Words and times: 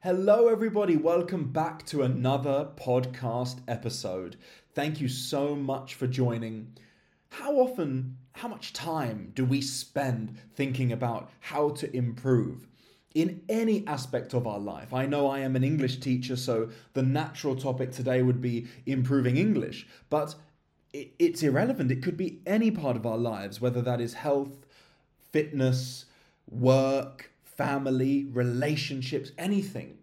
Hello, 0.00 0.46
everybody. 0.46 0.96
Welcome 0.96 1.50
back 1.50 1.84
to 1.86 2.02
another 2.04 2.68
podcast 2.76 3.58
episode. 3.66 4.36
Thank 4.72 5.00
you 5.00 5.08
so 5.08 5.56
much 5.56 5.96
for 5.96 6.06
joining. 6.06 6.76
How 7.30 7.56
often, 7.56 8.16
how 8.34 8.46
much 8.46 8.72
time 8.72 9.32
do 9.34 9.44
we 9.44 9.60
spend 9.60 10.38
thinking 10.54 10.92
about 10.92 11.32
how 11.40 11.70
to 11.70 11.96
improve? 11.96 12.68
in 13.12 13.40
any 13.48 13.84
aspect 13.88 14.34
of 14.34 14.46
our 14.46 14.60
life. 14.60 14.94
I 14.94 15.06
know 15.06 15.26
I 15.26 15.40
am 15.40 15.56
an 15.56 15.64
English 15.64 15.98
teacher, 15.98 16.36
so 16.36 16.68
the 16.92 17.02
natural 17.02 17.56
topic 17.56 17.90
today 17.90 18.22
would 18.22 18.40
be 18.40 18.68
improving 18.86 19.36
English, 19.36 19.88
but 20.10 20.36
it's 20.92 21.42
irrelevant. 21.42 21.90
It 21.90 22.04
could 22.04 22.16
be 22.16 22.40
any 22.46 22.70
part 22.70 22.96
of 22.96 23.04
our 23.04 23.18
lives, 23.18 23.60
whether 23.60 23.82
that 23.82 24.00
is 24.00 24.14
health, 24.14 24.64
fitness, 25.32 26.04
work, 26.48 27.32
family, 27.58 28.26
relationships, 28.32 29.32
anything. 29.36 29.98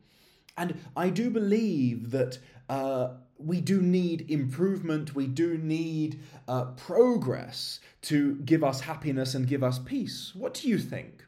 And 0.58 0.78
I 0.96 1.10
do 1.10 1.30
believe 1.30 2.12
that 2.12 2.38
uh, 2.70 3.14
we 3.38 3.62
do 3.62 3.82
need 3.82 4.30
improvement, 4.30 5.16
we 5.16 5.28
do 5.28 5.58
need 5.58 6.20
uh, 6.48 6.66
progress 6.72 7.80
to 8.04 8.36
give 8.46 8.64
us 8.64 8.82
happiness 8.82 9.36
and 9.36 9.48
give 9.48 9.64
us 9.64 9.80
peace. 9.80 10.34
What 10.36 10.54
do 10.54 10.68
you 10.68 10.78
think? 10.78 11.26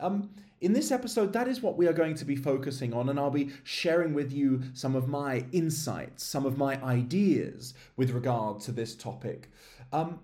Um, 0.00 0.30
in 0.60 0.72
this 0.72 0.90
episode, 0.90 1.32
that 1.34 1.46
is 1.46 1.60
what 1.60 1.76
we 1.76 1.86
are 1.86 1.92
going 1.92 2.14
to 2.14 2.24
be 2.24 2.36
focusing 2.36 2.94
on, 2.94 3.08
and 3.08 3.18
I'll 3.18 3.30
be 3.30 3.50
sharing 3.64 4.14
with 4.14 4.32
you 4.32 4.62
some 4.72 4.96
of 4.96 5.08
my 5.08 5.44
insights, 5.52 6.24
some 6.24 6.46
of 6.46 6.56
my 6.56 6.82
ideas 6.82 7.74
with 7.96 8.10
regard 8.10 8.60
to 8.60 8.72
this 8.72 8.94
topic. 8.94 9.50
Um, 9.92 10.20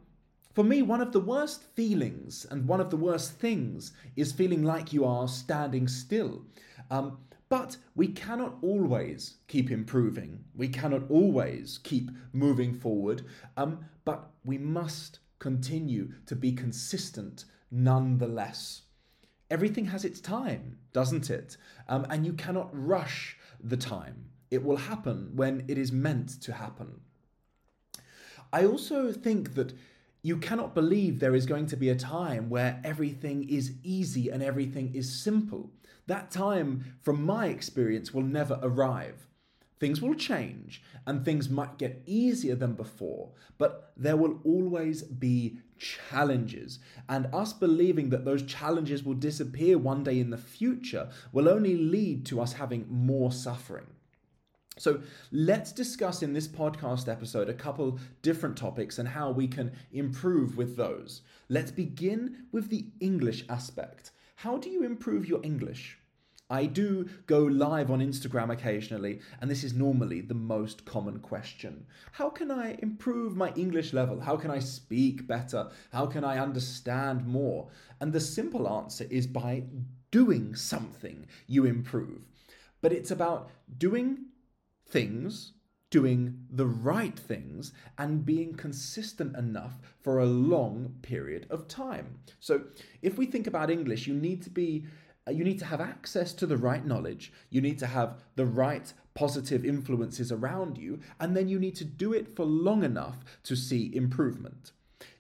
for 0.61 0.65
me, 0.65 0.83
one 0.83 1.01
of 1.01 1.13
the 1.13 1.21
worst 1.21 1.63
feelings 1.75 2.47
and 2.51 2.69
one 2.69 2.83
of 2.83 2.91
the 2.91 2.97
worst 2.99 3.33
things 3.39 3.93
is 4.15 4.31
feeling 4.31 4.63
like 4.63 4.93
you 4.93 5.07
are 5.07 5.27
standing 5.27 5.89
still. 5.89 6.43
Um, 6.91 7.17
but 7.49 7.79
we 7.97 8.09
cannot 8.09 8.59
always 8.61 9.37
keep 9.49 9.71
improving. 9.71 10.45
We 10.55 10.69
cannot 10.69 11.11
always 11.11 11.81
keep 11.83 12.11
moving 12.35 12.75
forward. 12.75 13.23
Um, 13.57 13.87
but 14.05 14.33
we 14.45 14.59
must 14.59 15.21
continue 15.39 16.13
to 16.27 16.37
be 16.37 16.53
consistent 16.53 17.47
nonetheless. 17.71 18.83
Everything 19.51 19.87
has 19.87 20.05
its 20.05 20.21
time, 20.21 20.77
doesn't 20.93 21.31
it? 21.31 21.57
Um, 21.89 22.07
and 22.11 22.27
you 22.27 22.35
cannot 22.35 22.69
rush 22.71 23.39
the 23.65 23.79
time. 23.79 24.27
It 24.51 24.63
will 24.63 24.77
happen 24.77 25.31
when 25.35 25.65
it 25.69 25.79
is 25.79 25.91
meant 25.91 26.39
to 26.43 26.53
happen. 26.53 27.01
I 28.53 28.67
also 28.67 29.11
think 29.11 29.55
that 29.55 29.73
you 30.23 30.37
cannot 30.37 30.75
believe 30.75 31.19
there 31.19 31.35
is 31.35 31.47
going 31.47 31.67
to 31.67 31.77
be 31.77 31.89
a 31.89 31.97
time 31.97 32.51
where 32.51 32.81
everything 32.85 33.49
is 33.49 33.73
easy 33.83 34.29
and 34.29 34.43
everything 34.43 34.95
is 34.95 35.23
simple. 35.23 35.71
That 36.07 36.31
time, 36.31 36.97
from 37.03 37.25
my 37.25 37.47
experience, 37.47 38.13
will 38.13 38.23
never 38.23 38.59
arrive. 38.63 39.27
Things 39.79 40.03
will 40.03 40.15
change 40.15 40.83
and 41.07 41.25
things 41.25 41.49
might 41.49 41.79
get 41.79 42.03
easier 42.05 42.55
than 42.55 42.75
before, 42.75 43.31
but 43.57 43.93
there 43.97 44.17
will 44.17 44.39
always 44.45 45.03
be 45.03 45.59
challenges. 45.79 46.81
And 47.09 47.33
us 47.33 47.55
believing 47.55 48.11
that 48.11 48.27
those 48.27 48.43
challenges 48.43 49.03
will 49.03 49.15
disappear 49.15 49.79
one 49.79 50.05
day 50.05 50.21
in 50.21 50.29
the 50.29 50.37
future 50.37 51.09
will 51.33 51.49
only 51.49 51.77
lead 51.77 52.27
to 52.27 52.43
us 52.43 52.53
having 52.55 52.87
more 52.91 53.33
suffering. 53.33 53.87
So 54.81 55.03
let's 55.31 55.73
discuss 55.73 56.23
in 56.23 56.33
this 56.33 56.49
podcast 56.49 57.07
episode 57.07 57.51
a 57.51 57.55
couple 57.55 57.99
different 58.23 58.57
topics 58.57 58.99
and 58.99 59.07
how 59.07 59.31
we 59.31 59.47
can 59.47 59.73
improve 59.93 60.57
with 60.57 60.75
those. 60.75 61.21
Let's 61.51 61.71
begin 61.71 62.47
with 62.51 62.71
the 62.71 62.87
English 62.99 63.45
aspect. 63.51 64.13
How 64.37 64.57
do 64.57 64.71
you 64.71 64.83
improve 64.83 65.29
your 65.29 65.41
English? 65.43 65.99
I 66.49 66.65
do 66.65 67.11
go 67.27 67.41
live 67.41 67.91
on 67.91 68.01
Instagram 68.01 68.51
occasionally, 68.51 69.21
and 69.43 69.51
this 69.51 69.65
is 69.65 69.75
normally 69.75 70.23
the 70.23 70.33
most 70.33 70.87
common 70.87 71.19
question. 71.19 71.85
How 72.13 72.31
can 72.31 72.51
I 72.51 72.79
improve 72.79 73.37
my 73.37 73.53
English 73.57 73.93
level? 73.93 74.19
How 74.19 74.39
can 74.39 74.51
I 74.51 74.61
speak 74.61 75.27
better? 75.27 75.69
How 75.93 76.07
can 76.07 76.25
I 76.25 76.39
understand 76.39 77.27
more? 77.27 77.69
And 78.01 78.15
the 78.15 78.21
simple 78.21 78.67
answer 78.67 79.07
is 79.11 79.27
by 79.27 79.65
doing 80.11 80.55
something, 80.55 81.27
you 81.47 81.67
improve. 81.67 82.23
But 82.81 82.95
it's 82.95 83.11
about 83.11 83.51
doing 83.77 84.25
things, 84.91 85.53
doing 85.91 86.47
the 86.51 86.67
right 86.67 87.19
things, 87.19 87.73
and 87.99 88.25
being 88.25 88.55
consistent 88.55 89.37
enough 89.37 89.81
for 90.01 90.19
a 90.19 90.27
long 90.27 90.95
period 91.03 91.47
of 91.51 91.69
time. 91.69 92.19
So, 92.39 92.63
if 93.03 93.19
we 93.19 93.27
think 93.27 93.47
about 93.47 93.71
English, 93.71 94.07
you 94.07 94.15
need 94.15 94.43
to 94.43 94.51
be 94.51 94.87
uh, 95.29 95.33
you 95.33 95.45
need 95.45 95.59
to 95.59 95.67
have 95.67 95.81
access 95.81 96.33
to 96.33 96.47
the 96.47 96.57
right 96.57 96.85
knowledge, 96.87 97.33
you 97.51 97.61
need 97.61 97.79
to 97.79 97.87
have 97.87 98.23
the 98.37 98.47
right 98.47 98.93
positive 99.15 99.65
influences 99.65 100.33
around 100.33 100.79
you, 100.79 101.01
and 101.19 101.37
then 101.37 101.49
you 101.49 101.59
need 101.59 101.77
to 101.77 101.85
do 101.85 102.13
it 102.13 102.35
for 102.35 102.45
long 102.45 102.83
enough 102.83 103.19
to 103.43 103.55
see 103.55 103.95
improvement. 103.95 104.73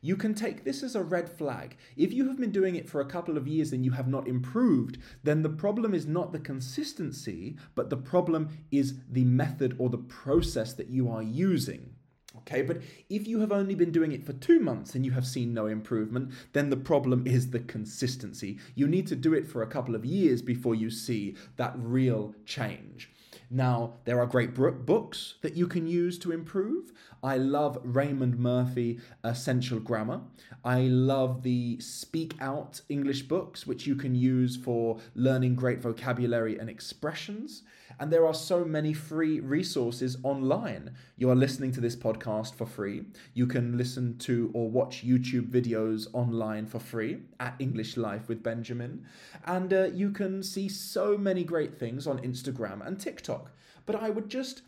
You 0.03 0.16
can 0.16 0.34
take 0.34 0.65
this 0.65 0.83
as 0.83 0.94
a 0.94 1.03
red 1.03 1.28
flag. 1.28 1.77
If 1.97 2.12
you 2.12 2.27
have 2.28 2.38
been 2.38 2.53
doing 2.53 2.75
it 2.75 2.88
for 2.88 3.00
a 3.00 3.06
couple 3.06 3.37
of 3.37 3.47
years 3.47 3.72
and 3.72 3.84
you 3.84 3.91
have 3.93 4.09
not 4.09 4.27
improved, 4.27 4.97
then 5.22 5.43
the 5.43 5.50
problem 5.50 5.93
is 5.93 6.06
not 6.06 6.33
the 6.33 6.38
consistency, 6.38 7.56
but 7.75 7.91
the 7.91 7.99
problem 7.99 8.49
is 8.71 8.94
the 9.11 9.25
method 9.25 9.77
or 9.78 9.91
the 9.91 9.99
process 9.99 10.72
that 10.75 10.88
you 10.88 11.11
are 11.11 11.22
using. 11.22 11.94
Okay, 12.38 12.62
but 12.62 12.81
if 13.09 13.27
you 13.27 13.41
have 13.41 13.53
only 13.53 13.75
been 13.75 13.91
doing 13.91 14.12
it 14.12 14.25
for 14.25 14.33
two 14.33 14.61
months 14.61 14.94
and 14.94 15.05
you 15.05 15.11
have 15.11 15.27
seen 15.27 15.53
no 15.53 15.66
improvement, 15.66 16.32
then 16.53 16.71
the 16.71 16.77
problem 16.77 17.27
is 17.27 17.50
the 17.50 17.61
consistency. 17.61 18.59
You 18.75 18.87
need 18.87 19.09
to 19.09 19.17
do 19.17 19.34
it 19.34 19.47
for 19.47 19.62
a 19.62 19.67
couple 19.67 19.94
of 19.94 20.05
years 20.05 20.41
before 20.41 20.77
you 20.77 20.91
see 20.91 21.37
that 21.56 21.75
real 21.77 22.34
change. 22.47 23.11
Now, 23.50 23.94
there 24.05 24.21
are 24.21 24.27
great 24.27 24.55
books 24.55 25.34
that 25.43 25.56
you 25.56 25.67
can 25.67 25.88
use 25.88 26.21
to 26.21 26.31
improve. 26.31 26.93
I 27.22 27.36
love 27.36 27.78
Raymond 27.82 28.38
Murphy 28.38 28.98
Essential 29.22 29.78
Grammar. 29.78 30.22
I 30.64 30.82
love 30.82 31.42
the 31.42 31.78
Speak 31.81 32.34
Out 32.41 32.81
English 32.88 33.22
books, 33.22 33.66
which 33.66 33.86
you 33.86 33.94
can 33.94 34.14
use 34.14 34.56
for 34.56 34.98
learning 35.14 35.54
great 35.54 35.81
vocabulary 35.81 36.58
and 36.58 36.70
expressions. 36.70 37.62
And 37.98 38.10
there 38.10 38.26
are 38.26 38.32
so 38.32 38.64
many 38.64 38.94
free 38.94 39.41
resources 39.41 40.16
online. 40.22 40.94
You 41.19 41.28
are 41.31 41.34
listening 41.34 41.72
to 41.72 41.81
this 41.81 41.97
podcast 41.97 42.54
for 42.54 42.64
free. 42.64 43.04
You 43.34 43.47
can 43.47 43.76
listen 43.76 44.16
to 44.19 44.50
or 44.54 44.70
watch 44.70 45.04
YouTube 45.04 45.50
videos 45.50 46.06
online 46.14 46.66
for 46.66 46.78
free 46.78 47.19
at 47.38 47.54
English 47.58 47.98
Life 47.98 48.28
with 48.28 48.42
Benjamin. 48.42 49.04
And 49.44 49.72
uh, 49.72 49.84
you 49.92 50.10
can 50.10 50.42
see 50.42 50.69
so 50.70 51.19
many 51.19 51.44
great 51.44 51.75
things 51.78 52.06
on 52.06 52.20
Instagram 52.20 52.87
and 52.87 52.98
TikTok. 52.98 53.50
But 53.84 53.97
I 53.97 54.08
would 54.08 54.31
just 54.31 54.62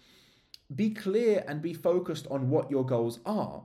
be 0.74 0.90
clear 0.90 1.44
and 1.46 1.62
be 1.62 1.74
focused 1.74 2.26
on 2.30 2.50
what 2.50 2.70
your 2.70 2.84
goals 2.84 3.20
are. 3.26 3.62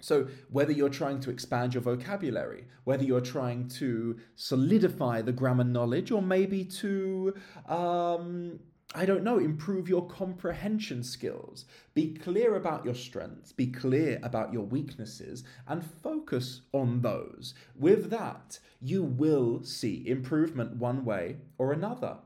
So, 0.00 0.28
whether 0.50 0.72
you're 0.72 0.90
trying 0.90 1.20
to 1.20 1.30
expand 1.30 1.72
your 1.72 1.82
vocabulary, 1.82 2.66
whether 2.84 3.04
you're 3.04 3.22
trying 3.22 3.68
to 3.80 4.18
solidify 4.36 5.22
the 5.22 5.32
grammar 5.32 5.64
knowledge, 5.64 6.10
or 6.10 6.20
maybe 6.20 6.64
to 6.64 7.34
um, 7.66 8.58
I 8.96 9.06
don't 9.06 9.24
know, 9.24 9.38
improve 9.38 9.88
your 9.88 10.06
comprehension 10.06 11.02
skills. 11.02 11.64
Be 11.94 12.14
clear 12.14 12.54
about 12.54 12.84
your 12.84 12.94
strengths, 12.94 13.50
be 13.50 13.66
clear 13.66 14.20
about 14.22 14.52
your 14.52 14.62
weaknesses, 14.62 15.42
and 15.66 15.84
focus 15.84 16.60
on 16.72 17.00
those. 17.00 17.54
With 17.74 18.10
that, 18.10 18.60
you 18.80 19.02
will 19.02 19.64
see 19.64 20.06
improvement 20.06 20.76
one 20.76 21.04
way 21.04 21.38
or 21.58 21.72
another. 21.72 22.18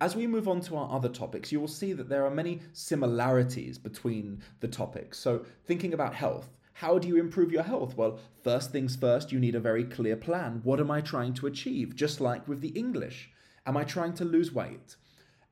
As 0.00 0.16
we 0.16 0.26
move 0.26 0.48
on 0.48 0.60
to 0.62 0.76
our 0.76 0.90
other 0.90 1.08
topics, 1.08 1.50
you 1.52 1.60
will 1.60 1.68
see 1.68 1.92
that 1.92 2.08
there 2.08 2.24
are 2.24 2.30
many 2.30 2.60
similarities 2.72 3.78
between 3.78 4.42
the 4.60 4.68
topics. 4.68 5.18
So, 5.18 5.44
thinking 5.64 5.94
about 5.94 6.14
health, 6.14 6.50
how 6.74 6.98
do 6.98 7.08
you 7.08 7.16
improve 7.16 7.52
your 7.52 7.62
health? 7.62 7.96
Well, 7.96 8.18
first 8.42 8.72
things 8.72 8.96
first, 8.96 9.32
you 9.32 9.38
need 9.38 9.54
a 9.54 9.60
very 9.60 9.84
clear 9.84 10.16
plan. 10.16 10.60
What 10.64 10.80
am 10.80 10.90
I 10.90 11.00
trying 11.00 11.34
to 11.34 11.46
achieve? 11.46 11.94
Just 11.94 12.20
like 12.20 12.48
with 12.48 12.60
the 12.60 12.68
English. 12.68 13.30
Am 13.66 13.76
I 13.76 13.84
trying 13.84 14.14
to 14.14 14.24
lose 14.24 14.52
weight? 14.52 14.96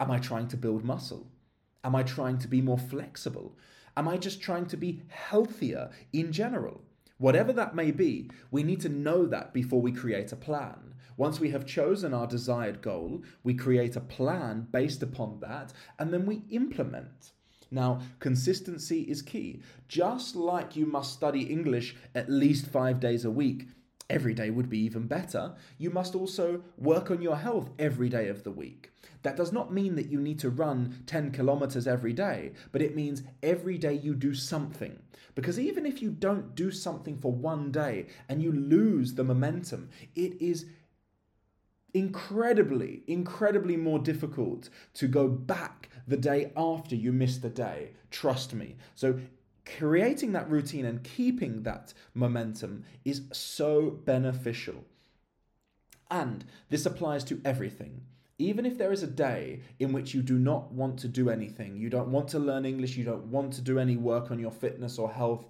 Am 0.00 0.10
I 0.10 0.18
trying 0.18 0.48
to 0.48 0.56
build 0.56 0.84
muscle? 0.84 1.30
Am 1.84 1.94
I 1.94 2.02
trying 2.02 2.38
to 2.38 2.48
be 2.48 2.60
more 2.60 2.78
flexible? 2.78 3.56
Am 3.96 4.08
I 4.08 4.16
just 4.16 4.40
trying 4.40 4.66
to 4.66 4.76
be 4.76 5.02
healthier 5.08 5.90
in 6.12 6.32
general? 6.32 6.82
Whatever 7.18 7.52
that 7.52 7.74
may 7.74 7.90
be, 7.90 8.30
we 8.50 8.62
need 8.62 8.80
to 8.82 8.88
know 8.88 9.26
that 9.26 9.52
before 9.52 9.82
we 9.82 9.92
create 9.92 10.32
a 10.32 10.36
plan. 10.36 10.94
Once 11.18 11.40
we 11.40 11.50
have 11.50 11.66
chosen 11.66 12.14
our 12.14 12.28
desired 12.28 12.80
goal, 12.80 13.20
we 13.42 13.52
create 13.52 13.96
a 13.96 14.00
plan 14.00 14.66
based 14.70 15.02
upon 15.02 15.40
that 15.40 15.72
and 15.98 16.14
then 16.14 16.24
we 16.24 16.42
implement. 16.50 17.32
Now, 17.72 18.00
consistency 18.20 19.02
is 19.02 19.20
key. 19.20 19.60
Just 19.88 20.36
like 20.36 20.76
you 20.76 20.86
must 20.86 21.12
study 21.12 21.42
English 21.42 21.96
at 22.14 22.30
least 22.30 22.68
five 22.68 23.00
days 23.00 23.24
a 23.24 23.30
week, 23.30 23.66
every 24.08 24.32
day 24.32 24.50
would 24.50 24.70
be 24.70 24.78
even 24.78 25.06
better, 25.06 25.54
you 25.76 25.90
must 25.90 26.14
also 26.14 26.62
work 26.78 27.10
on 27.10 27.20
your 27.20 27.36
health 27.36 27.68
every 27.78 28.08
day 28.08 28.28
of 28.28 28.44
the 28.44 28.52
week. 28.52 28.90
That 29.22 29.36
does 29.36 29.52
not 29.52 29.72
mean 29.72 29.96
that 29.96 30.10
you 30.10 30.20
need 30.20 30.38
to 30.38 30.50
run 30.50 31.02
10 31.06 31.32
kilometers 31.32 31.88
every 31.88 32.12
day, 32.12 32.52
but 32.70 32.80
it 32.80 32.94
means 32.94 33.24
every 33.42 33.76
day 33.76 33.94
you 33.94 34.14
do 34.14 34.34
something. 34.34 34.98
Because 35.34 35.58
even 35.58 35.84
if 35.84 36.00
you 36.00 36.10
don't 36.10 36.54
do 36.54 36.70
something 36.70 37.18
for 37.18 37.32
one 37.32 37.70
day 37.70 38.06
and 38.28 38.42
you 38.42 38.52
lose 38.52 39.14
the 39.14 39.24
momentum, 39.24 39.90
it 40.14 40.40
is 40.40 40.66
incredibly, 41.94 43.02
incredibly 43.06 43.76
more 43.76 43.98
difficult 43.98 44.68
to 44.94 45.08
go 45.08 45.28
back 45.28 45.88
the 46.06 46.16
day 46.16 46.52
after 46.56 46.94
you 46.94 47.12
missed 47.12 47.42
the 47.42 47.50
day. 47.50 47.92
Trust 48.10 48.54
me. 48.54 48.76
So, 48.94 49.20
creating 49.64 50.32
that 50.32 50.48
routine 50.48 50.86
and 50.86 51.04
keeping 51.04 51.62
that 51.62 51.92
momentum 52.14 52.84
is 53.04 53.22
so 53.32 53.90
beneficial. 53.90 54.84
And 56.10 56.44
this 56.70 56.86
applies 56.86 57.24
to 57.24 57.40
everything. 57.44 58.02
Even 58.38 58.64
if 58.64 58.78
there 58.78 58.92
is 58.92 59.02
a 59.02 59.08
day 59.08 59.60
in 59.78 59.92
which 59.92 60.14
you 60.14 60.22
do 60.22 60.38
not 60.38 60.72
want 60.72 60.98
to 61.00 61.08
do 61.08 61.28
anything, 61.28 61.76
you 61.76 61.90
don't 61.90 62.10
want 62.10 62.28
to 62.28 62.38
learn 62.38 62.64
English, 62.64 62.96
you 62.96 63.04
don't 63.04 63.26
want 63.26 63.52
to 63.54 63.60
do 63.60 63.78
any 63.78 63.96
work 63.96 64.30
on 64.30 64.38
your 64.38 64.52
fitness 64.52 64.98
or 64.98 65.10
health, 65.10 65.46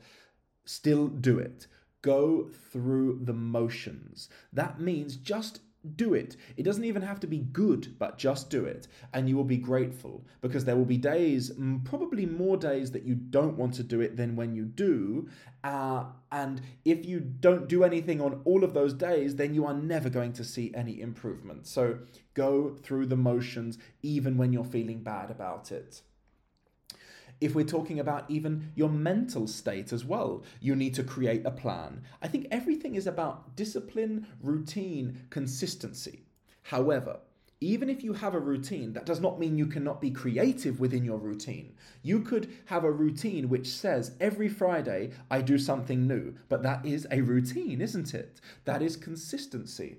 still 0.65 1.07
do 1.07 1.39
it. 1.39 1.67
Go 2.01 2.49
through 2.73 3.21
the 3.23 3.35
motions. 3.35 4.29
That 4.53 4.81
means 4.81 5.17
just 5.17 5.61
do 5.97 6.15
it. 6.15 6.37
It 6.57 6.63
doesn't 6.63 6.85
even 6.85 7.03
have 7.03 7.21
to 7.21 7.27
be 7.27 7.39
good, 7.39 7.99
but 7.99 8.19
just 8.19 8.51
do 8.51 8.65
it. 8.65 8.89
And 9.13 9.29
you 9.29 9.37
will 9.37 9.45
be 9.45 9.57
grateful 9.57 10.25
because 10.41 10.65
there 10.65 10.77
will 10.77 10.85
be 10.85 10.97
days, 10.97 11.53
probably 11.85 12.27
more 12.27 12.57
days, 12.57 12.91
that 12.93 13.05
you 13.05 13.15
don't 13.15 13.57
want 13.57 13.75
to 13.75 13.83
do 13.83 14.01
it 14.01 14.17
than 14.17 14.37
when 14.37 14.55
you 14.55 14.65
do. 14.65 15.29
Uh, 15.65 16.05
and 16.31 16.61
if 16.85 17.07
you 17.07 17.21
don't 17.21 17.69
do 17.69 17.85
anything 17.85 18.21
on 18.21 18.41
all 18.45 18.65
of 18.65 18.75
those 18.75 18.95
days, 18.95 19.37
then 19.37 19.55
you 19.55 19.67
are 19.67 19.75
never 19.75 20.09
going 20.09 20.33
to 20.35 20.45
see 20.45 20.73
any 20.75 21.01
improvement. 21.01 21.67
So 21.67 21.99
go 22.35 22.77
through 22.83 23.07
the 23.07 23.17
motions 23.17 23.79
even 24.03 24.37
when 24.37 24.53
you're 24.53 24.65
feeling 24.65 25.03
bad 25.03 25.31
about 25.31 25.73
it 25.73 26.03
if 27.41 27.55
we're 27.55 27.65
talking 27.65 28.01
about 28.01 28.31
even 28.31 28.73
your 28.75 28.89
mental 28.89 29.47
state 29.47 29.93
as 29.93 30.05
well, 30.05 30.43
you 30.61 30.75
need 30.75 30.95
to 30.95 31.05
create 31.05 31.45
a 31.45 31.51
plan. 31.51 32.03
I 32.23 32.29
think 32.29 32.49
everything 32.51 32.95
is 32.95 33.07
about 33.07 33.57
discipline, 33.57 34.27
routine, 34.43 35.27
consistency. 35.31 36.25
However, 36.63 37.21
even 37.61 37.91
if 37.91 38.05
you 38.05 38.13
have 38.13 38.35
a 38.35 38.41
routine, 38.41 38.93
that 38.93 39.07
does 39.07 39.21
not 39.21 39.41
mean 39.41 39.59
you 39.59 39.67
cannot 39.67 40.01
be 40.01 40.11
creative 40.11 40.79
within 40.79 41.05
your 41.05 41.19
routine. 41.19 41.75
You 42.03 42.21
could 42.21 42.49
have 42.67 42.85
a 42.85 42.93
routine 42.93 43.49
which 43.49 43.67
says 43.67 44.13
every 44.21 44.49
Friday 44.49 45.11
I 45.31 45.43
do 45.43 45.59
something 45.59 46.07
new, 46.07 46.37
but 46.49 46.63
that 46.63 46.87
is 46.87 47.07
a 47.11 47.21
routine, 47.21 47.81
isn't 47.81 48.15
it? 48.15 48.41
That 48.65 48.81
is 48.81 48.97
consistency. 48.97 49.99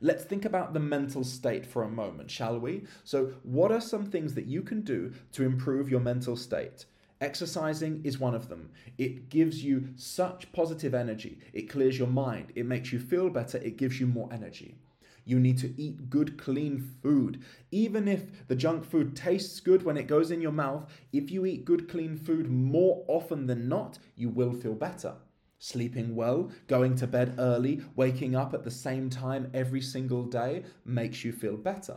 Let's 0.00 0.22
think 0.22 0.44
about 0.44 0.74
the 0.74 0.80
mental 0.80 1.24
state 1.24 1.66
for 1.66 1.82
a 1.82 1.90
moment, 1.90 2.30
shall 2.30 2.60
we? 2.60 2.84
So, 3.02 3.32
what 3.42 3.72
are 3.72 3.80
some 3.80 4.06
things 4.06 4.32
that 4.34 4.46
you 4.46 4.62
can 4.62 4.82
do 4.82 5.12
to 5.32 5.42
improve 5.42 5.90
your 5.90 5.98
mental 5.98 6.36
state? 6.36 6.84
Exercising 7.20 8.02
is 8.04 8.20
one 8.20 8.36
of 8.36 8.48
them. 8.48 8.70
It 8.96 9.28
gives 9.28 9.64
you 9.64 9.88
such 9.96 10.52
positive 10.52 10.94
energy. 10.94 11.40
It 11.52 11.68
clears 11.68 11.98
your 11.98 12.06
mind. 12.06 12.52
It 12.54 12.64
makes 12.64 12.92
you 12.92 13.00
feel 13.00 13.28
better. 13.28 13.58
It 13.58 13.76
gives 13.76 13.98
you 13.98 14.06
more 14.06 14.28
energy. 14.32 14.76
You 15.24 15.40
need 15.40 15.58
to 15.58 15.74
eat 15.76 16.08
good, 16.08 16.38
clean 16.38 16.78
food. 17.02 17.42
Even 17.72 18.06
if 18.06 18.46
the 18.46 18.54
junk 18.54 18.84
food 18.84 19.16
tastes 19.16 19.58
good 19.58 19.82
when 19.82 19.96
it 19.96 20.06
goes 20.06 20.30
in 20.30 20.40
your 20.40 20.52
mouth, 20.52 20.88
if 21.12 21.32
you 21.32 21.44
eat 21.44 21.64
good, 21.64 21.88
clean 21.88 22.16
food 22.16 22.48
more 22.48 23.04
often 23.08 23.48
than 23.48 23.68
not, 23.68 23.98
you 24.14 24.28
will 24.28 24.52
feel 24.52 24.74
better. 24.74 25.14
Sleeping 25.60 26.14
well, 26.14 26.50
going 26.68 26.94
to 26.96 27.06
bed 27.06 27.34
early, 27.38 27.82
waking 27.96 28.36
up 28.36 28.54
at 28.54 28.62
the 28.62 28.70
same 28.70 29.10
time 29.10 29.50
every 29.52 29.80
single 29.80 30.24
day 30.24 30.62
makes 30.84 31.24
you 31.24 31.32
feel 31.32 31.56
better. 31.56 31.96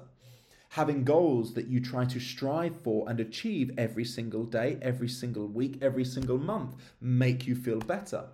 Having 0.70 1.04
goals 1.04 1.54
that 1.54 1.68
you 1.68 1.80
try 1.80 2.06
to 2.06 2.20
strive 2.20 2.82
for 2.82 3.08
and 3.08 3.20
achieve 3.20 3.72
every 3.78 4.06
single 4.06 4.46
day, 4.46 4.80
every 4.82 5.10
single 5.10 5.48
week, 5.48 5.78
every 5.82 6.06
single 6.06 6.38
month 6.40 6.76
make 7.02 7.46
you 7.46 7.56
feel 7.56 7.80
better. 7.80 8.26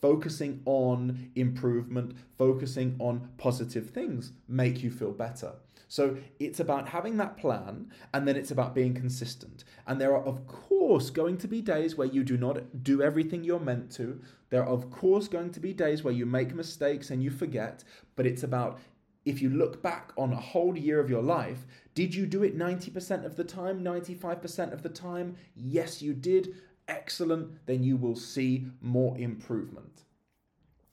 Focusing 0.00 0.62
on 0.64 1.30
improvement, 1.34 2.14
focusing 2.38 2.96
on 2.98 3.28
positive 3.36 3.90
things 3.90 4.32
make 4.48 4.82
you 4.82 4.90
feel 4.90 5.12
better. 5.12 5.52
So 5.90 6.18
it's 6.38 6.60
about 6.60 6.90
having 6.90 7.16
that 7.16 7.36
plan 7.36 7.90
and 8.14 8.26
then 8.26 8.36
it's 8.36 8.52
about 8.52 8.76
being 8.76 8.94
consistent. 8.94 9.64
And 9.88 10.00
there 10.00 10.14
are, 10.14 10.22
of 10.22 10.46
course, 10.46 11.10
going 11.10 11.36
to 11.38 11.48
be 11.48 11.60
days 11.60 11.96
where 11.96 12.06
you 12.06 12.22
do 12.22 12.36
not 12.36 12.84
do 12.84 13.02
everything 13.02 13.42
you're 13.42 13.58
meant 13.58 13.90
to. 13.96 14.20
There 14.50 14.62
are, 14.62 14.68
of 14.68 14.88
course, 14.92 15.26
going 15.26 15.50
to 15.50 15.58
be 15.58 15.72
days 15.72 16.04
where 16.04 16.14
you 16.14 16.26
make 16.26 16.54
mistakes 16.54 17.10
and 17.10 17.24
you 17.24 17.28
forget, 17.28 17.82
but 18.14 18.24
it's 18.24 18.44
about 18.44 18.78
if 19.24 19.42
you 19.42 19.50
look 19.50 19.82
back 19.82 20.12
on 20.16 20.32
a 20.32 20.40
whole 20.40 20.78
year 20.78 21.00
of 21.00 21.10
your 21.10 21.22
life, 21.22 21.66
did 21.96 22.14
you 22.14 22.24
do 22.24 22.44
it 22.44 22.56
90% 22.56 23.24
of 23.24 23.34
the 23.34 23.42
time, 23.42 23.82
95% 23.82 24.72
of 24.72 24.84
the 24.84 24.88
time? 24.88 25.34
Yes, 25.56 26.00
you 26.00 26.14
did. 26.14 26.54
Excellent. 26.86 27.66
Then 27.66 27.82
you 27.82 27.96
will 27.96 28.14
see 28.14 28.68
more 28.80 29.18
improvement. 29.18 30.04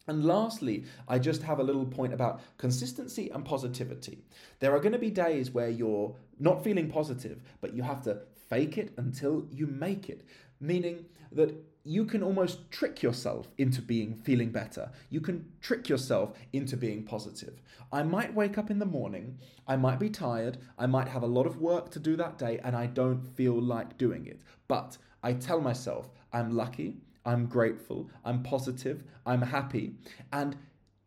And 0.07 0.25
lastly, 0.25 0.85
I 1.07 1.19
just 1.19 1.43
have 1.43 1.59
a 1.59 1.63
little 1.63 1.85
point 1.85 2.13
about 2.13 2.41
consistency 2.57 3.29
and 3.29 3.43
positivity. 3.43 4.23
There 4.59 4.73
are 4.73 4.79
going 4.79 4.93
to 4.93 4.99
be 4.99 5.11
days 5.11 5.51
where 5.51 5.69
you're 5.69 6.15
not 6.39 6.63
feeling 6.63 6.89
positive, 6.89 7.41
but 7.61 7.73
you 7.73 7.83
have 7.83 8.03
to 8.03 8.21
fake 8.49 8.77
it 8.77 8.93
until 8.97 9.45
you 9.51 9.67
make 9.67 10.09
it, 10.09 10.23
meaning 10.59 11.05
that 11.31 11.53
you 11.83 12.03
can 12.03 12.21
almost 12.21 12.69
trick 12.69 13.01
yourself 13.01 13.47
into 13.57 13.81
being 13.81 14.13
feeling 14.13 14.49
better. 14.49 14.91
You 15.09 15.21
can 15.21 15.45
trick 15.61 15.87
yourself 15.87 16.33
into 16.51 16.75
being 16.75 17.03
positive. 17.03 17.61
I 17.93 18.03
might 18.03 18.33
wake 18.33 18.57
up 18.57 18.69
in 18.69 18.79
the 18.79 18.85
morning, 18.85 19.37
I 19.67 19.77
might 19.77 19.99
be 19.99 20.09
tired, 20.09 20.57
I 20.77 20.85
might 20.85 21.07
have 21.07 21.23
a 21.23 21.27
lot 21.27 21.47
of 21.47 21.61
work 21.61 21.89
to 21.91 21.99
do 21.99 22.17
that 22.17 22.37
day, 22.37 22.59
and 22.61 22.75
I 22.75 22.87
don't 22.87 23.21
feel 23.35 23.53
like 23.53 23.97
doing 23.97 24.25
it. 24.25 24.41
But 24.67 24.97
I 25.23 25.33
tell 25.33 25.61
myself, 25.61 26.09
I'm 26.33 26.55
lucky, 26.55 26.97
I'm 27.27 27.45
grateful, 27.45 28.09
I'm 28.23 28.41
positive, 28.41 29.03
I'm 29.25 29.41
happy. 29.41 29.95
And 30.31 30.55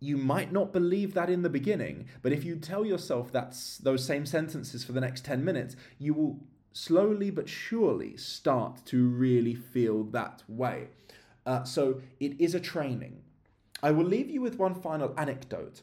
you 0.00 0.18
might 0.18 0.52
not 0.52 0.72
believe 0.72 1.14
that 1.14 1.30
in 1.30 1.42
the 1.42 1.48
beginning, 1.48 2.06
but 2.20 2.32
if 2.32 2.44
you 2.44 2.56
tell 2.56 2.84
yourself 2.84 3.32
that's 3.32 3.78
those 3.78 4.04
same 4.04 4.26
sentences 4.26 4.84
for 4.84 4.92
the 4.92 5.00
next 5.00 5.24
10 5.24 5.42
minutes, 5.42 5.76
you 5.98 6.12
will 6.12 6.40
slowly 6.72 7.30
but 7.30 7.48
surely 7.48 8.18
start 8.18 8.84
to 8.84 9.08
really 9.08 9.54
feel 9.54 10.04
that 10.04 10.42
way. 10.46 10.88
Uh, 11.46 11.64
so 11.64 12.02
it 12.20 12.38
is 12.38 12.54
a 12.54 12.60
training. 12.60 13.22
I 13.82 13.90
will 13.90 14.04
leave 14.04 14.28
you 14.28 14.42
with 14.42 14.58
one 14.58 14.74
final 14.74 15.14
anecdote 15.16 15.80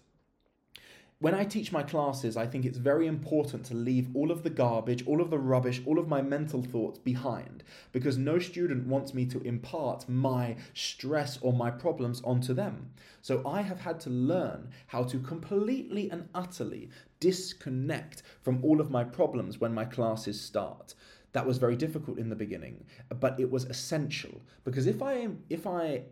when 1.19 1.33
I 1.33 1.45
teach 1.45 1.71
my 1.71 1.81
classes, 1.81 2.37
I 2.37 2.45
think 2.45 2.63
it's 2.63 2.77
very 2.77 3.07
important 3.07 3.65
to 3.65 3.73
leave 3.73 4.15
all 4.15 4.29
of 4.29 4.43
the 4.43 4.51
garbage, 4.51 5.05
all 5.07 5.19
of 5.19 5.31
the 5.31 5.39
rubbish, 5.39 5.81
all 5.87 5.97
of 5.97 6.07
my 6.07 6.21
mental 6.21 6.61
thoughts 6.61 6.99
behind 6.99 7.63
because 7.91 8.19
no 8.19 8.37
student 8.37 8.85
wants 8.85 9.15
me 9.15 9.25
to 9.25 9.41
impart 9.41 10.07
my 10.07 10.55
stress 10.75 11.39
or 11.41 11.53
my 11.53 11.71
problems 11.71 12.21
onto 12.23 12.53
them. 12.53 12.91
So 13.23 13.41
I 13.47 13.63
have 13.63 13.79
had 13.79 13.99
to 14.01 14.11
learn 14.11 14.69
how 14.87 15.03
to 15.05 15.19
completely 15.19 16.07
and 16.11 16.29
utterly 16.35 16.89
disconnect 17.19 18.21
from 18.43 18.63
all 18.63 18.79
of 18.79 18.91
my 18.91 19.03
problems 19.03 19.59
when 19.59 19.73
my 19.73 19.85
classes 19.85 20.39
start. 20.39 20.94
That 21.33 21.47
was 21.47 21.57
very 21.57 21.75
difficult 21.75 22.19
in 22.19 22.30
the 22.30 22.35
beginning, 22.35 22.85
but 23.19 23.39
it 23.39 23.49
was 23.49 23.65
essential 23.65 24.42
because 24.63 24.85
if 24.85 25.01
I 25.01 25.13
am 25.13 25.44
if 25.49 25.65
I 25.65 26.03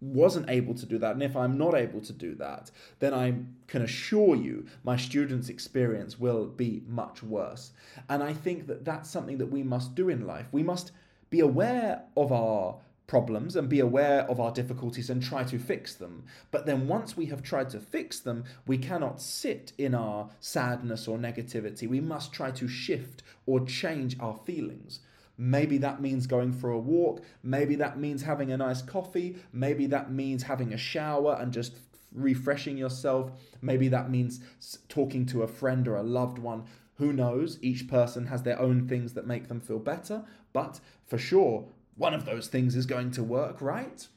wasn't 0.00 0.48
able 0.48 0.74
to 0.74 0.86
do 0.86 0.98
that, 0.98 1.12
and 1.12 1.22
if 1.22 1.36
I'm 1.36 1.58
not 1.58 1.74
able 1.74 2.00
to 2.02 2.12
do 2.12 2.34
that, 2.36 2.70
then 3.00 3.12
I 3.12 3.34
can 3.66 3.82
assure 3.82 4.36
you 4.36 4.66
my 4.84 4.96
students' 4.96 5.48
experience 5.48 6.18
will 6.18 6.46
be 6.46 6.82
much 6.86 7.22
worse. 7.22 7.72
And 8.08 8.22
I 8.22 8.32
think 8.32 8.66
that 8.68 8.84
that's 8.84 9.10
something 9.10 9.38
that 9.38 9.50
we 9.50 9.62
must 9.62 9.94
do 9.94 10.08
in 10.08 10.26
life. 10.26 10.46
We 10.52 10.62
must 10.62 10.92
be 11.30 11.40
aware 11.40 12.02
of 12.16 12.32
our 12.32 12.76
problems 13.08 13.56
and 13.56 13.68
be 13.68 13.80
aware 13.80 14.20
of 14.30 14.38
our 14.38 14.52
difficulties 14.52 15.10
and 15.10 15.22
try 15.22 15.42
to 15.42 15.58
fix 15.58 15.94
them. 15.94 16.24
But 16.50 16.66
then 16.66 16.86
once 16.86 17.16
we 17.16 17.26
have 17.26 17.42
tried 17.42 17.70
to 17.70 17.80
fix 17.80 18.20
them, 18.20 18.44
we 18.66 18.78
cannot 18.78 19.20
sit 19.20 19.72
in 19.78 19.94
our 19.94 20.28
sadness 20.40 21.08
or 21.08 21.18
negativity. 21.18 21.88
We 21.88 22.00
must 22.00 22.32
try 22.32 22.50
to 22.52 22.68
shift 22.68 23.22
or 23.46 23.64
change 23.64 24.16
our 24.20 24.38
feelings. 24.44 25.00
Maybe 25.40 25.78
that 25.78 26.02
means 26.02 26.26
going 26.26 26.52
for 26.52 26.70
a 26.70 26.78
walk. 26.78 27.22
Maybe 27.44 27.76
that 27.76 27.98
means 27.98 28.22
having 28.22 28.50
a 28.50 28.56
nice 28.56 28.82
coffee. 28.82 29.36
Maybe 29.52 29.86
that 29.86 30.10
means 30.10 30.42
having 30.42 30.72
a 30.72 30.76
shower 30.76 31.38
and 31.40 31.52
just 31.52 31.78
refreshing 32.12 32.76
yourself. 32.76 33.30
Maybe 33.62 33.86
that 33.88 34.10
means 34.10 34.40
talking 34.88 35.24
to 35.26 35.44
a 35.44 35.48
friend 35.48 35.86
or 35.86 35.94
a 35.94 36.02
loved 36.02 36.38
one. 36.38 36.64
Who 36.96 37.12
knows? 37.12 37.58
Each 37.62 37.86
person 37.86 38.26
has 38.26 38.42
their 38.42 38.60
own 38.60 38.88
things 38.88 39.14
that 39.14 39.28
make 39.28 39.46
them 39.46 39.60
feel 39.60 39.78
better. 39.78 40.24
But 40.52 40.80
for 41.06 41.18
sure, 41.18 41.68
one 41.96 42.14
of 42.14 42.24
those 42.24 42.48
things 42.48 42.74
is 42.74 42.86
going 42.86 43.12
to 43.12 43.22
work, 43.22 43.60
right? 43.60 44.08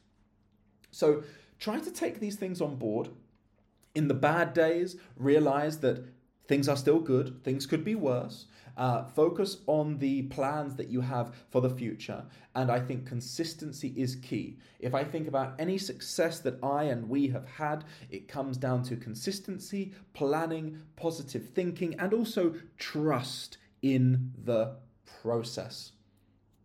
So 0.90 1.22
try 1.60 1.78
to 1.78 1.90
take 1.92 2.18
these 2.18 2.36
things 2.36 2.60
on 2.60 2.76
board. 2.76 3.10
In 3.94 4.08
the 4.08 4.14
bad 4.14 4.54
days, 4.54 4.96
realize 5.16 5.78
that 5.80 6.04
things 6.48 6.68
are 6.68 6.76
still 6.76 6.98
good, 6.98 7.44
things 7.44 7.66
could 7.66 7.84
be 7.84 7.94
worse. 7.94 8.46
Uh, 8.76 9.04
focus 9.04 9.58
on 9.66 9.98
the 9.98 10.22
plans 10.22 10.74
that 10.76 10.88
you 10.88 11.00
have 11.00 11.34
for 11.50 11.60
the 11.60 11.70
future. 11.70 12.24
And 12.54 12.70
I 12.70 12.80
think 12.80 13.06
consistency 13.06 13.92
is 13.96 14.16
key. 14.16 14.58
If 14.80 14.94
I 14.94 15.04
think 15.04 15.28
about 15.28 15.54
any 15.58 15.78
success 15.78 16.40
that 16.40 16.58
I 16.62 16.84
and 16.84 17.08
we 17.08 17.28
have 17.28 17.46
had, 17.46 17.84
it 18.10 18.28
comes 18.28 18.56
down 18.56 18.82
to 18.84 18.96
consistency, 18.96 19.92
planning, 20.14 20.78
positive 20.96 21.50
thinking, 21.50 21.98
and 21.98 22.14
also 22.14 22.54
trust 22.78 23.58
in 23.82 24.32
the 24.44 24.76
process. 25.22 25.92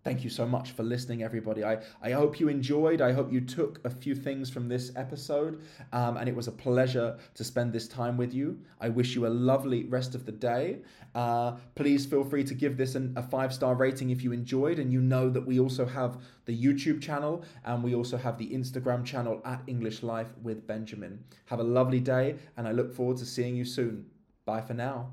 Thank 0.08 0.24
you 0.24 0.30
so 0.30 0.48
much 0.48 0.72
for 0.72 0.84
listening, 0.84 1.22
everybody. 1.22 1.66
I, 1.66 1.80
I 2.02 2.12
hope 2.12 2.40
you 2.40 2.48
enjoyed. 2.48 3.02
I 3.02 3.12
hope 3.12 3.30
you 3.30 3.42
took 3.42 3.82
a 3.84 3.90
few 3.90 4.16
things 4.16 4.50
from 4.50 4.70
this 4.70 4.90
episode, 4.96 5.62
um, 5.92 6.16
and 6.16 6.30
it 6.30 6.34
was 6.34 6.48
a 6.48 6.52
pleasure 6.54 7.18
to 7.34 7.44
spend 7.44 7.74
this 7.74 7.90
time 7.90 8.16
with 8.16 8.34
you. 8.34 8.58
I 8.80 8.88
wish 8.88 9.16
you 9.16 9.28
a 9.28 9.34
lovely 9.52 9.84
rest 9.84 10.16
of 10.16 10.26
the 10.26 10.32
day. 10.32 10.78
Uh, 11.14 11.58
please 11.76 12.06
feel 12.06 12.24
free 12.24 12.46
to 12.46 12.54
give 12.54 12.78
this 12.78 12.96
an, 12.96 13.16
a 13.18 13.22
five 13.22 13.54
star 13.54 13.76
rating 13.76 14.10
if 14.10 14.24
you 14.24 14.32
enjoyed, 14.32 14.80
and 14.80 14.94
you 14.94 15.02
know 15.02 15.30
that 15.30 15.46
we 15.46 15.60
also 15.60 15.86
have 15.86 16.22
the 16.46 16.58
YouTube 16.58 17.02
channel 17.02 17.44
and 17.66 17.84
we 17.84 17.94
also 17.94 18.16
have 18.16 18.38
the 18.38 18.48
Instagram 18.48 19.04
channel 19.04 19.42
at 19.44 19.62
English 19.68 20.04
Life 20.04 20.32
with 20.42 20.66
Benjamin. 20.66 21.22
Have 21.48 21.60
a 21.60 21.64
lovely 21.64 22.00
day, 22.00 22.38
and 22.56 22.66
I 22.66 22.72
look 22.72 22.94
forward 22.94 23.18
to 23.18 23.26
seeing 23.26 23.58
you 23.58 23.66
soon. 23.66 24.06
Bye 24.46 24.62
for 24.62 24.74
now. 24.74 25.12